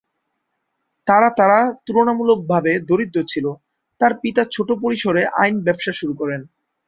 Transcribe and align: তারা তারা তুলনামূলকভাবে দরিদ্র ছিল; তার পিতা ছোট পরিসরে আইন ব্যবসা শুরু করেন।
তারা 1.07 1.29
তারা 1.39 1.57
তুলনামূলকভাবে 1.85 2.71
দরিদ্র 2.89 3.19
ছিল; 3.23 3.45
তার 4.01 4.13
পিতা 4.21 4.43
ছোট 4.51 4.69
পরিসরে 4.83 5.21
আইন 5.41 5.55
ব্যবসা 5.65 5.91
শুরু 5.99 6.13
করেন। 6.15 6.41